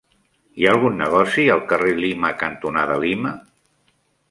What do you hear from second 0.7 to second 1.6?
algun negoci